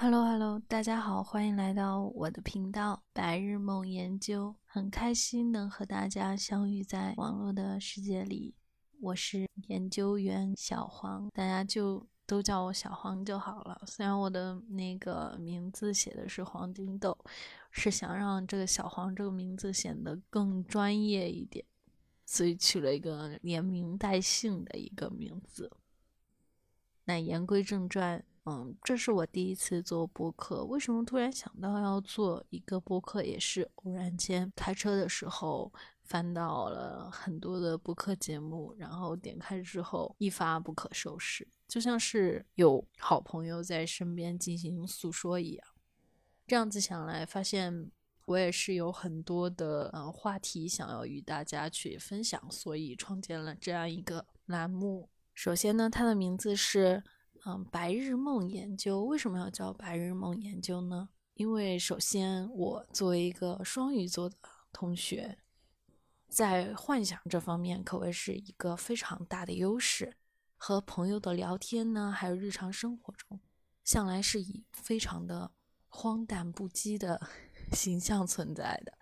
[0.00, 4.54] Hello Hello，大家好，欢迎来到我的频道白日梦研究。
[4.64, 8.54] 很开心能和大家相遇在网络的世界里。
[9.00, 13.82] 我是研究员小黄，大家就都叫我小黄就好了。
[13.88, 17.18] 虽然我的那个名字写的是黄金豆，
[17.72, 21.64] 是想让这个小黄这个名字显得更专业一点，
[22.24, 25.72] 所以取了一个连名带姓的一个名字。
[27.06, 28.24] 那言归正传。
[28.50, 30.64] 嗯，这是我第一次做播客。
[30.64, 33.22] 为什么突然想到要做一个播客？
[33.22, 35.70] 也是偶然间开车的时候
[36.04, 45.68] 翻到了很多的播客节目，然后点开之后一发不可收拾，就像是有好朋友在身边进行诉说一样。
[46.46, 47.90] 这样子想来，发现
[48.24, 55.10] 我也是有很多的嗯话题想要与大家去分享，所以创建了这样一个栏目。
[55.34, 57.04] 首先呢，它的名字是。
[57.46, 61.08] 嗯，白日梦研究为什么要叫白日梦研究呢？
[61.34, 64.36] 因为首先，我作为一个双鱼座的
[64.72, 65.38] 同学，
[66.28, 70.16] 在幻想这方面可谓是一个非常大的优势。
[70.56, 73.40] 和朋友的聊天呢，还有日常生活中，
[73.84, 75.52] 向来是以非常的
[75.88, 77.28] 荒诞不羁的
[77.72, 78.92] 形象存在的。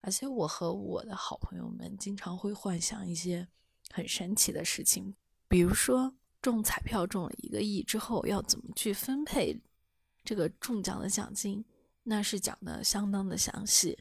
[0.00, 3.46] 而且，我和我的好朋友们经常会幻想一些
[3.90, 5.14] 很神奇的事情，
[5.46, 6.14] 比如说。
[6.42, 9.58] 中彩票中了一个亿之后，要怎么去分配
[10.24, 11.64] 这个中奖的奖金？
[12.02, 13.96] 那是讲的相当的详细。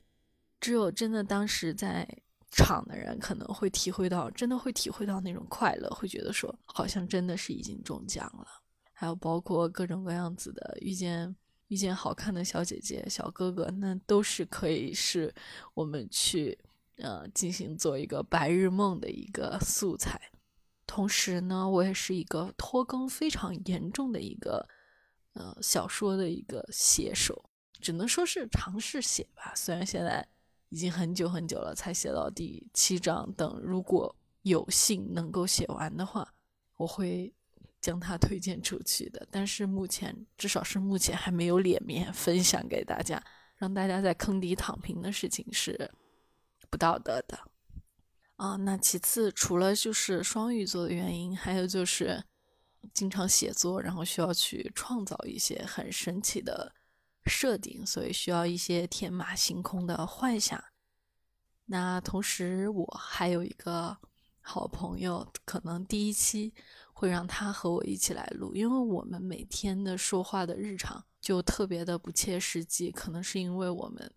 [0.59, 2.08] 只有真的当时在
[2.52, 8.47] 场的人，可能会体会到，真的会体会到那种快乐，会觉得说，好像真的是已经中奖了。
[8.92, 11.36] 还有包括各种各样子的遇见
[11.67, 15.34] 遇见好看的小姐姐、小哥哥，那都是可以是
[15.73, 16.58] 我们去
[16.97, 20.31] 呃进行做一个白日梦的一个素材。
[20.94, 24.67] 同时呢，我也是一个拖更非常严重的一个
[25.31, 29.53] 呃小说的一个写手，只能说是尝试写吧。
[29.56, 30.28] 虽然现在
[30.68, 33.31] 已经很久很久了，才写到第七章。
[33.38, 36.34] 等如果有幸能够写完的话，
[36.75, 37.34] 我会
[37.80, 39.25] 将它推荐出去的。
[39.31, 43.24] 但是目前，至少是目前还没有脸面分享给大家，
[43.56, 45.90] 让大家在坑底躺平的事情是
[46.69, 47.40] 不道德的。
[48.41, 52.24] 啊，那其次除了就是双鱼座的原因，还有就是
[52.91, 56.74] 经常写作，然后需要去创造一些很神奇的
[57.28, 60.59] 设定，所以需要一些天马行空的幻想。
[61.66, 63.96] 那同时我还有一个
[64.40, 66.51] 好朋友，可能第一期
[66.94, 74.12] 会让他和我一起来录，因为我们每天的说话的日常就特别的不切实际，可能是因为我们。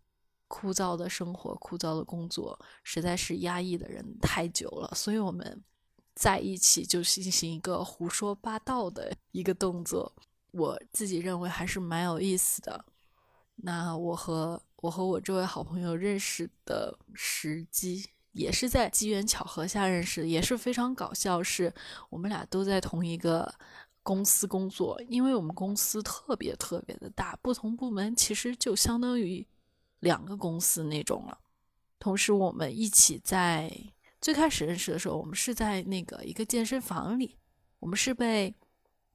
[0.57, 5.61] 枯燥的生活，枯燥的工作，实在是压抑的人太久了，所以我们
[6.15, 10.15] 在一起就进行一个胡说八道的一个动作，
[10.53, 12.85] 我自己认为还是蛮有意思的。
[13.57, 21.75] 那我和我和我这位好朋友认识的时机，也是在机缘巧合下认识的，也是非常搞笑，是
[22.11, 23.53] 我们俩都在同一个
[24.05, 29.45] 公司工作，因为我们公司特别特别的大，不同部门其实就相当于。
[30.05, 31.39] 两个公司那种了，
[31.99, 33.73] 同时我们一起在
[34.21, 37.39] 最开始认识的时候，我们是在那个一个健身房里，
[37.79, 38.55] 我们是被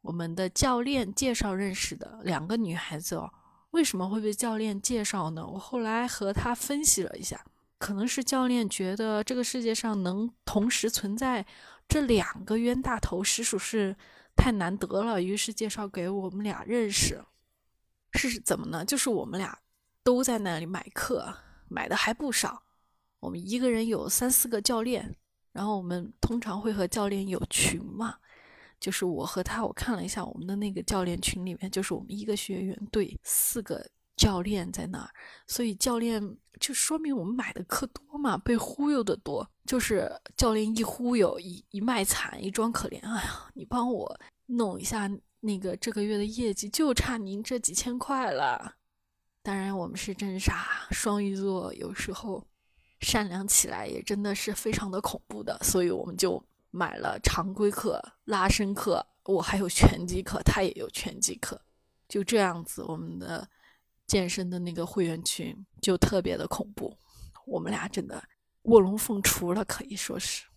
[0.01, 3.31] 我们的教练介绍认识的两个女孩子哦。
[3.69, 5.45] 为什么会被教练介绍呢？
[5.45, 7.45] 我后来和他分析了一下，
[7.77, 11.45] 可能是教练觉得这个世界上能同时存在
[11.87, 13.95] 这两个冤大头实属是
[14.35, 17.23] 太难得了，于是介绍给我们俩认识。
[18.13, 18.83] 是怎么呢？
[18.83, 19.59] 就是我们俩。
[20.03, 21.33] 都在那里买课，
[21.67, 22.63] 买的还不少。
[23.19, 25.15] 我们一个人有三四个教练，
[25.51, 28.15] 然后我们通常会和教练有群嘛。
[28.79, 35.09] 就是我和他，我看了一下我们的那个教练群里面，就是我们一个学员对四个教练在那儿，
[35.47, 36.23] 所以教练
[36.61, 39.45] 就说明我们买的课多嘛，被忽悠的多。
[39.65, 45.11] 就是教练一忽悠，一一卖惨，一装可怜，哎呀，你帮我弄一下
[45.41, 48.77] 那个这个月的业绩，就差您这几千块了。
[49.41, 50.87] 当然，我们是真傻。
[50.91, 52.45] 双鱼座有时候
[52.99, 61.59] 善良起来也真的是非常的恐怖的，所以我们就买了常规课、拉伸课，我还有拳击课，他也有拳击课。
[62.07, 63.47] 就这样子，我们的
[64.05, 66.97] 健身的那个会员群就特别的恐怖。
[67.45, 68.21] 我们俩真的
[68.63, 70.48] 卧龙凤雏了，可以说是。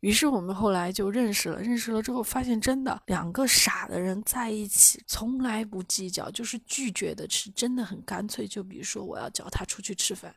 [0.00, 8.48] 于是我们后来就认识了，认识了之后发现，真的两个傻的人在一起，从来不计较，就是拒绝的是真的很干脆。
[8.48, 10.34] 就比如说，我要叫他出去吃饭，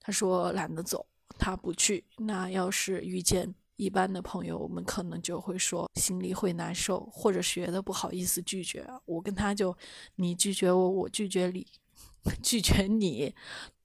[0.00, 1.06] 他说懒得走，
[1.38, 2.04] 他不去。
[2.18, 8.84] 那要是遇见一般的朋友，我们可能就会说心里会难受，或者觉得不好意思拒绝。
[9.04, 9.76] 我跟他就，
[10.16, 11.64] 你拒绝我，我拒绝你，
[12.42, 13.32] 拒绝你，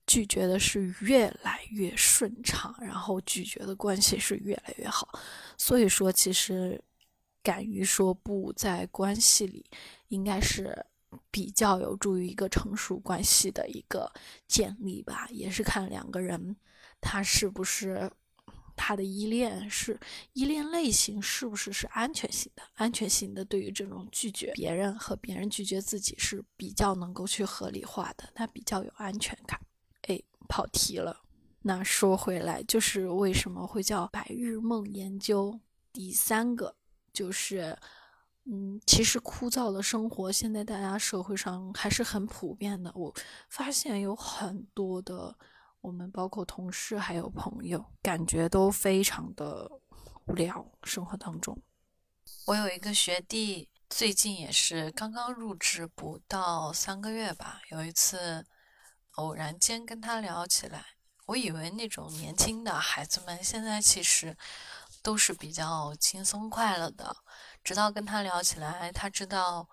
[0.08, 5.08] 拒绝的是越来越顺畅，然后拒绝的关系是越来越好。
[5.58, 6.82] 所以说，其实
[7.44, 9.64] 敢于说不，在关系里
[10.08, 10.86] 应该是
[11.30, 14.12] 比较有助于一个成熟关系的一个
[14.48, 16.56] 建立吧，也是看两个人
[17.00, 18.10] 他是不是。
[18.80, 20.00] 他的依恋是
[20.34, 22.62] 依恋类型，是不是是安全型的？
[22.76, 29.60] 安全型的对于这种拒绝别人和别人拒绝自己是比较能够去合理化的，他比较有安全感。
[30.08, 31.22] 哎，跑题了。
[31.62, 35.60] 那说回来，就是为什么会叫白日梦研究？
[35.94, 36.76] 第三个
[37.14, 37.78] 就是，
[38.46, 42.92] 嗯，其实枯燥的生活现在大家社会上还是很普遍的。
[42.96, 43.14] 我
[43.50, 45.38] 发现有很多的。
[45.80, 49.70] 我们包括同事还有朋友，感觉都非常的
[50.26, 50.66] 无聊。
[50.84, 51.58] 生活当中，
[52.48, 57.62] 我有一个学弟，最近也是刚刚入职不到三个月吧。
[57.70, 58.44] 有一次
[59.18, 60.84] 偶然间跟他聊起来，
[61.26, 64.36] 我以为那种年轻的孩子们现在其实
[65.02, 67.16] 都是比较轻松快乐的。
[67.64, 69.68] 直到跟他聊起来，他知道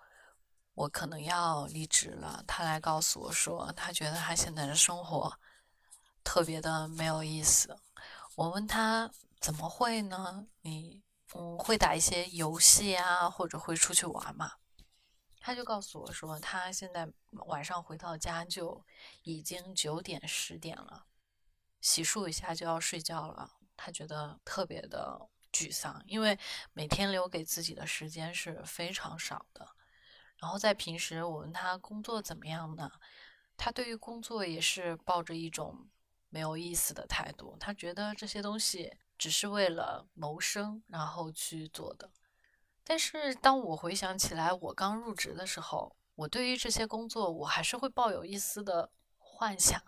[0.73, 5.33] 我可能要离职了，他来告诉我说，他觉得他现在的生活。
[6.23, 7.77] 特别的没有意思。
[8.33, 9.09] 我问他
[9.39, 10.47] 怎么会呢？
[10.61, 11.03] 你
[11.35, 14.53] 嗯会打一些游戏啊，或者会出去玩吗？
[15.45, 17.07] 他就告诉我说，他现在
[17.45, 18.83] 晚上回到家就
[19.21, 21.05] 已经九点十点了，
[21.81, 23.51] 洗漱一下就要睡觉了。
[23.77, 26.35] 他觉得特别的沮丧，因为
[26.73, 29.69] 每天留给自己的时间是非常少的。
[30.39, 32.89] 然后在平时我问他工作怎么样呢？
[33.55, 35.87] 他对于工作也是抱着一种。
[36.29, 42.11] 没有意思的态度，他觉得这些东西只是为了谋生然后去做的。
[42.87, 49.81] 但是当我回想起来，我刚入职的时候，我对于这些工作，我还是会抱有一丝的幻想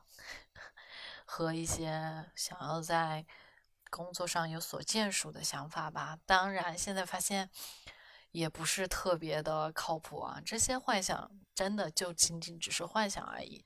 [1.23, 3.23] 和一些想要在
[3.91, 6.17] 工作上有所建树的想法吧。
[6.25, 7.49] 当然，现在发现
[8.31, 13.63] 也不是特别的靠谱啊，这些幻想真的就仅仅只是幻想而已。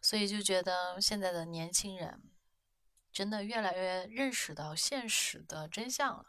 [0.00, 2.22] 所以就觉得现在的年轻人
[3.12, 6.26] 真的越来越认识到现实的真相了，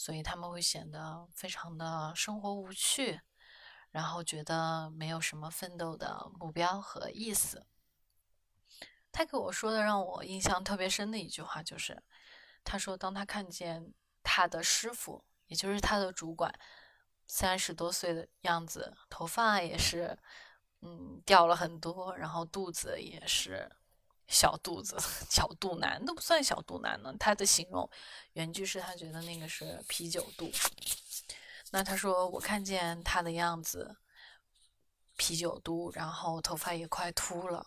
[0.00, 3.20] 所以他们会显得非常的生活无趣，
[3.90, 7.66] 然后觉得没有什么奋斗的目标和意思。
[9.12, 12.02] 他给我说的让我印象特别深的一句话就是，
[12.64, 13.92] 他说当他看见
[14.22, 16.50] 他的师傅，也就是他的主管，
[17.26, 20.18] 三十多岁的样子，头发也是。
[20.82, 23.70] 嗯，掉了很多，然后肚子也是
[24.30, 24.96] 小肚子，
[25.28, 27.12] 小肚腩都不算小肚腩呢。
[27.18, 27.90] 他的形容
[28.32, 30.50] 原句是他觉得那个是啤酒肚。
[31.72, 33.96] 那他说我看见他的样子，
[35.16, 37.66] 啤酒肚，然后头发也快秃了。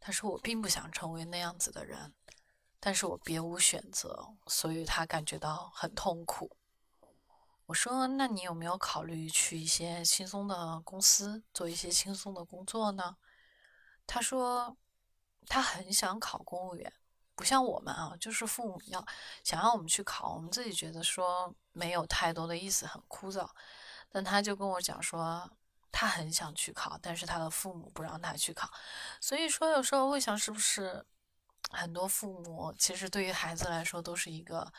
[0.00, 2.14] 他说我并不想成为那样子的人，
[2.78, 6.56] 但是我别无选择，所以他感觉到很痛苦。
[7.66, 13.16] 我说：“那你有没有考虑去一些轻松的公司做一些轻松的工作呢？”
[14.06, 14.76] 他说
[15.48, 16.92] ：“他很想考公务员，
[17.34, 19.04] 不像我们啊，就是父母要
[19.42, 23.48] 想让我们去考，我们自己觉得说没有太多的意思，很枯燥。
[24.10, 25.50] 但他就跟我讲说，
[25.90, 28.70] 他很想去考，但是他的父母不让他去考。
[29.20, 31.04] 所以说，有时候会想，是不是
[31.70, 34.72] 很多父母其实对于孩子来说都是一个。”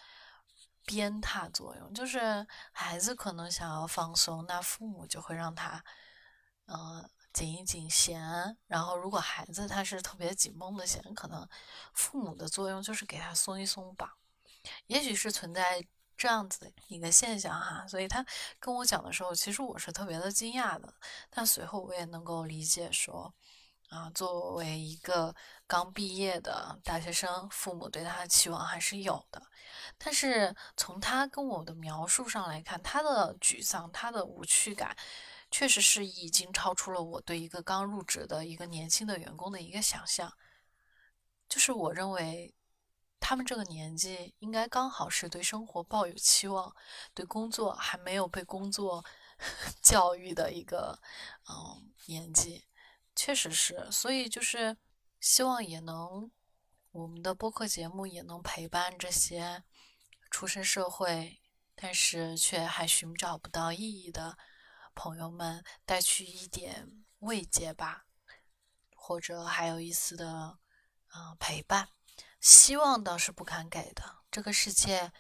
[0.88, 5.84] 鞭挞作用就是孩子可能想要放松，那父母就会让他，
[6.66, 7.06] 呃，
[7.38, 8.58] 紧一紧弦。
[8.66, 11.48] 然后如果孩子他是特别紧绷的弦，可能
[11.94, 14.10] 父母的作用就是给他松一松绑。
[14.88, 15.86] 也许是存在
[16.18, 17.86] 这样子的一个现象哈。
[17.88, 18.26] 所以他
[18.60, 20.92] 跟我讲的时候，其实我是特别的惊讶的。
[21.30, 23.32] 但随后我也能够理解说。
[23.90, 25.34] 啊，作为一个
[25.66, 29.42] 刚毕业的大学生，父母对他的期望还是有的。
[29.98, 34.94] 但是从他跟我的描述上来看，他的沮丧、他的无趣感，
[35.50, 40.32] 确实是已经超出了我对一个刚入职的一个年轻的员工的一个想象。
[41.48, 42.54] 就是我认为，
[43.20, 46.76] 他们这个年纪应该刚好是对生活抱有期望，
[47.14, 49.06] 对工作还没有被工作
[49.82, 51.00] 教育的一个
[51.50, 52.66] 嗯年纪。
[53.16, 54.78] 确实是，所以就是
[55.20, 56.30] 希望也能
[56.92, 59.64] 我们的播客节目也能陪伴这些
[60.30, 61.42] 出身社会，
[61.74, 64.38] 但是却还寻找不到意义的
[64.98, 68.08] 朋友们带去一点慰藉吧，
[68.96, 70.58] 或者还有一丝的
[71.14, 71.88] 嗯陪伴。
[72.42, 75.12] 希望倒是不敢给的，这个世界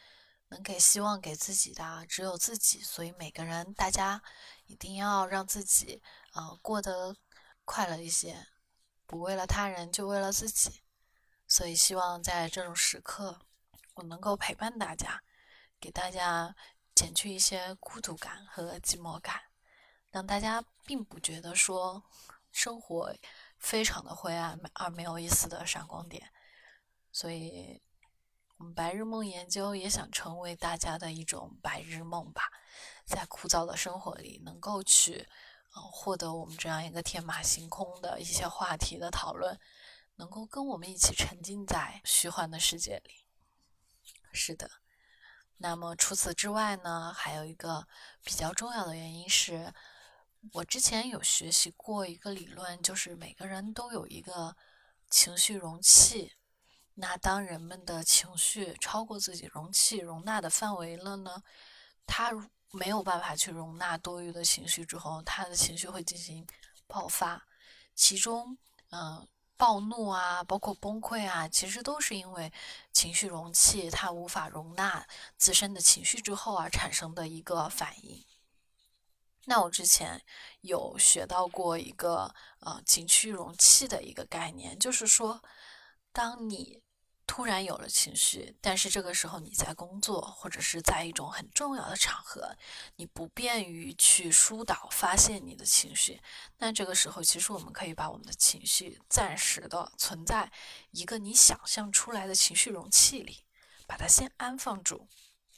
[0.48, 4.24] 能给希望给自己的只有自己，所以每个人大家
[4.66, 6.02] 一定要让自己
[6.34, 7.16] 呃过得
[7.64, 8.48] 快乐一些，
[9.06, 10.82] 不为了他人就为了自己。
[11.48, 13.40] 所以希望在这种时刻，
[13.94, 15.22] 我能够陪伴大家，
[15.80, 16.56] 给大家
[16.96, 19.42] 减去一些孤独感和寂寞感，
[20.18, 22.04] 让大家并不觉得说
[22.52, 23.16] 生活
[23.60, 26.32] 非常的灰暗而没有一丝的闪光点。
[27.12, 27.80] 所以。
[28.60, 32.50] 我们白日梦研究也想成为大家的一种白日梦吧，
[33.06, 35.28] 在枯燥的生活里，能够去，
[35.70, 39.60] 获得我们这样一个天马行空的一些话题的讨论，
[40.16, 43.24] 能够跟我们一起沉浸在虚幻的世界里。
[44.34, 44.68] 是的，
[45.58, 47.88] 那么除此之外呢，还有一个
[48.24, 49.72] 比较重要的原因是，
[50.54, 54.56] 我之前有学习过一个理论，就是每个人都有一个
[55.10, 56.34] 情绪容器。
[56.96, 61.44] 那当人们的情绪超过自己容器容纳的范围了呢？
[62.06, 62.32] 他
[62.72, 66.46] 没有办法去容纳多余的情绪之后，他的情绪会进行
[66.88, 67.46] 爆发。
[67.94, 68.58] 其中，
[68.92, 69.27] 嗯，
[69.58, 72.51] 暴怒啊，包括崩溃啊，其实都是因为
[72.94, 75.06] 情绪容器它无法容纳
[75.38, 78.24] 自身的情绪之后而产生的一个反应。
[79.50, 80.22] 那我之前
[80.60, 85.42] 有学到过一个呃情绪容器的一个概念，就是说，
[86.12, 86.82] 当你
[87.25, 92.58] 突然有了情绪，但是这个时候你在工作，或者是在一种很重要的场合，
[92.98, 96.22] 你不便于去疏导发泄你的情绪。
[96.58, 100.51] 那这个时候，其实我们可以把我们的情绪暂时的存在
[100.92, 103.46] 一个你想象出来的情绪容器里，
[103.88, 105.08] 把它先安放住，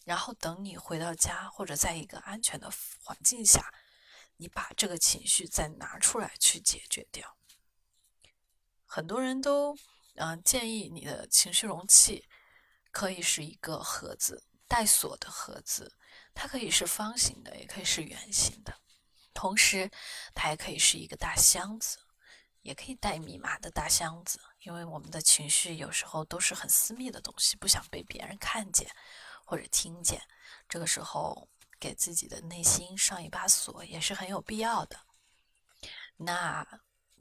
[0.10, 2.72] 然后等你回到家或者在一个安全的
[3.04, 3.72] 环境下，
[4.38, 7.38] 你把这个情绪再拿出来去解决掉。
[8.86, 9.78] 很多人都。
[10.22, 12.28] 嗯，建议你的情绪容器
[12.92, 15.96] 可以是一个盒子，带锁的盒子，
[16.34, 18.82] 它可以是方形的，也可以是圆形的。
[19.34, 19.90] 同时，
[20.36, 22.00] 它也可以是一个大箱子，
[22.64, 24.42] 也可以带密码的大箱子。
[24.60, 28.92] 因为我们的情绪有时候都是很私密的东西，不想被别人看见
[29.50, 30.22] 或者听见。
[30.68, 35.00] 这个时候，给自己的内心上一把锁也是很有必要的。
[36.18, 36.66] 那。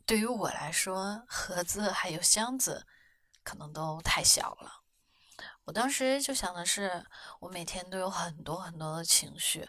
[0.08, 2.87] 对于我来说，盒子还有箱子
[3.42, 4.82] 可能都太小了。
[5.64, 7.04] 我当时就想的是，
[7.40, 9.68] 我每天都有很多很多的情绪，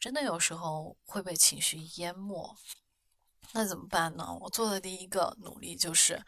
[0.00, 2.56] 真的有时候会被情绪淹没。
[3.52, 4.36] 那怎么办呢？
[4.40, 6.20] 我做的第一个努力就是，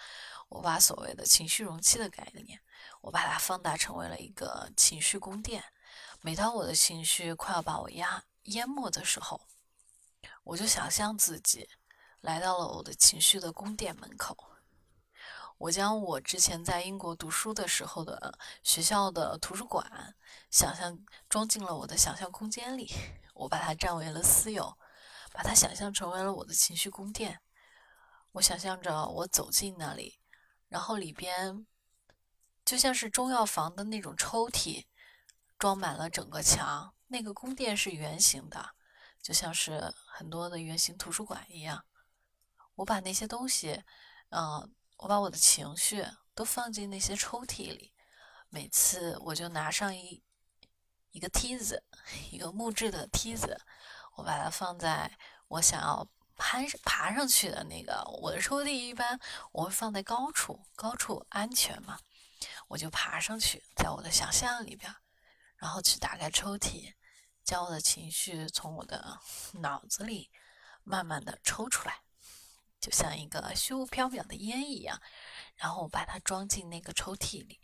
[0.49, 2.63] 我把所谓的情绪容器的概念，
[3.01, 5.65] 我把它放大成为了一个情绪宫殿。
[6.21, 9.41] 每当我的情绪快要把我压淹没的时候，
[10.45, 11.69] 我就想象自己。
[12.23, 14.37] 来到了我的情绪的宫殿门口，
[15.57, 20.15] 我将我之前在英国读书的时候的学校的图书馆
[20.51, 20.99] 想象
[21.31, 22.93] 装进了我的想象空间里，
[23.33, 24.77] 我把它占为了私有，
[25.33, 27.41] 把它想象成为了我的情绪宫殿。
[28.33, 30.21] 我想象着我走进那里，
[30.69, 31.67] 然后里边
[32.71, 34.87] 就像是中药房的那种抽屉，
[35.59, 36.95] 装满了整个墙。
[37.09, 38.77] 那个宫殿是圆形的，
[39.21, 41.85] 就像是很多的圆形图书馆一样。
[42.77, 43.83] 我把那些东西，
[44.29, 47.93] 嗯，我把我的情绪都放进那些抽屉里。
[48.51, 50.23] 每次我就拿上一
[51.11, 51.83] 一个梯子，
[52.31, 53.61] 一个木质的梯子，
[54.15, 58.01] 我把它放在我想要攀爬上去的那个。
[58.23, 59.19] 我的抽屉一般
[59.51, 61.99] 我会放在高处，高处安全嘛，
[62.71, 64.95] 我就爬上去，在我的想象里边，
[65.57, 66.95] 然后去打开抽屉，
[67.43, 69.19] 将我的情绪从我的
[69.61, 70.31] 脑子里
[70.85, 72.03] 慢慢的抽出来。
[72.81, 75.03] 就像一个虚无缥缈的烟一样，
[75.57, 77.61] 然后我把它装进那个抽屉里，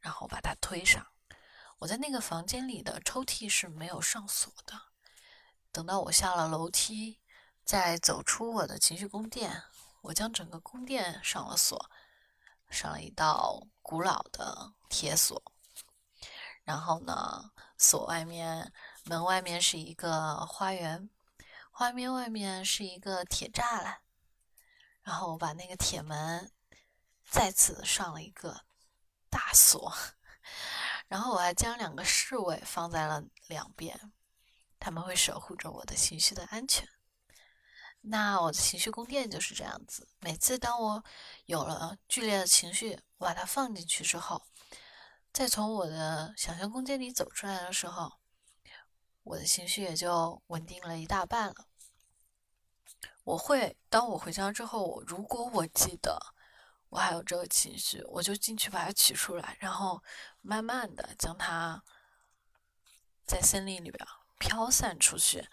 [0.00, 1.06] 然后把它推上。
[1.78, 4.74] 我在那个房间里的抽屉是没有上锁的。
[5.70, 7.20] 等到我下了楼梯，
[7.64, 9.62] 再走出我的情绪宫殿，
[10.00, 11.88] 我将整个宫殿上了锁，
[12.70, 15.42] 上了一道古老的铁锁。
[16.64, 18.72] 然后呢，锁外面
[19.04, 21.08] 门外面是一个花园，
[21.70, 24.02] 花园外面是一个铁栅栏。
[25.02, 26.52] 然后我把那个铁门
[27.24, 28.64] 再次上了一个
[29.30, 29.94] 大锁，
[31.06, 34.12] 然后我还将两个侍卫放在了两边，
[34.78, 36.86] 他们会守护着我的情绪的安全。
[38.10, 40.08] 那我的情绪宫殿就是这样子。
[40.20, 41.04] 每次当我
[41.44, 44.42] 有了剧烈的情绪，我把它放进去之后，
[45.32, 48.12] 再从我的想象空间里走出来的时候，
[49.24, 51.66] 我的情绪也就稳定了一大半了。
[53.24, 56.18] 我会，当我回家之后，如果我记得
[56.88, 60.02] 我还有这个情绪，我就进去把它取出来，然后
[60.40, 61.84] 慢慢的将它
[63.26, 64.06] 在森林里边
[64.38, 65.46] 飘散出去，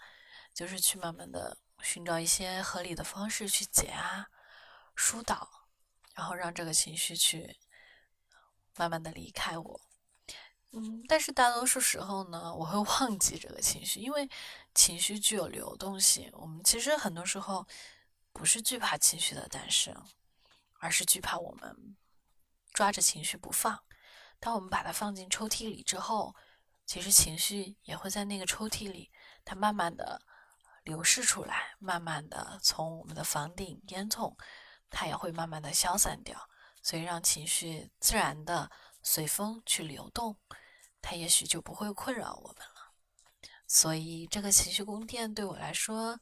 [0.54, 4.28] 就是去慢慢的寻找一些合理的方式去解压、
[4.94, 5.48] 疏导，
[6.14, 7.58] 然后让这个情绪去
[8.76, 9.80] 慢慢的离开我。
[10.72, 14.28] 嗯，但是大多数时候呢，我会忘记这个情绪，因为
[14.74, 16.28] 情绪具有流动性。
[16.32, 17.66] 我们其实很多时候
[18.32, 19.94] 不是惧怕情绪的诞生，
[20.80, 21.96] 而是惧怕我们
[22.72, 23.82] 抓着情绪不放。
[24.38, 26.34] 当我们把它放进抽屉里之后，
[26.84, 29.10] 其实情绪也会在那个抽屉里，
[29.46, 30.20] 它慢慢的
[30.86, 34.34] 流逝出来，慢慢的从我们的房顶烟囱，
[34.88, 36.48] 它也会慢慢的消散掉。
[36.80, 38.70] 所以让情绪自然的
[39.02, 40.38] 随风去流动，
[41.02, 42.94] 它也许就不会困扰我们了。
[43.66, 46.20] 所以这个情绪宫殿对我来说，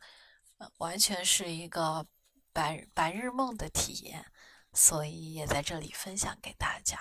[0.78, 2.06] 完全是一个
[2.54, 4.33] 白白日梦的体验，
[4.73, 6.99] 所以也在这里分享给大家。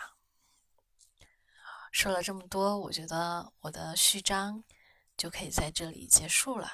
[1.94, 4.62] 说了这么多，我觉得我的序章
[5.16, 6.70] 就可以在这里结束了，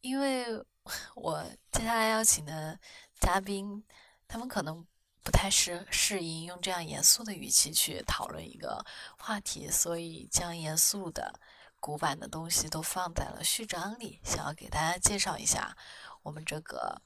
[0.00, 0.44] 因为
[1.14, 2.78] 我接下来邀请的
[3.20, 3.84] 嘉宾，
[4.26, 4.86] 他们可能
[5.22, 8.84] 不太适适应用这样严肃的语气去讨论一个
[9.18, 11.38] 话题，所以将严肃的
[11.80, 15.76] 古板的东西都放在了序章里，想要给大家介绍一下
[16.22, 17.02] 我们这个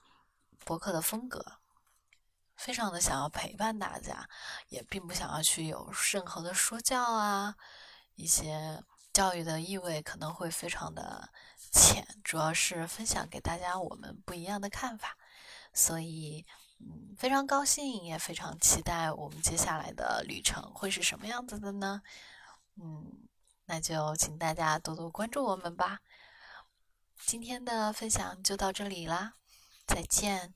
[0.64, 1.58] 博客的风格。
[2.54, 4.28] 非常的想要陪伴大家，
[4.68, 7.56] 也并不想要去有任何的说教啊，
[8.14, 11.28] 一些教育的意味可能会非常的
[11.72, 15.16] 浅，主要是分享给大家我们不一样的看法，
[15.72, 16.46] 所以
[16.78, 22.02] 嗯，非常高兴，也非常期待我们接下来的旅程会是什么样子的呢？
[22.76, 23.26] 嗯，
[23.64, 26.00] 那就请大家多多关注我们吧。
[27.24, 29.34] 今天的分享就到这里啦，
[29.86, 30.54] 再见。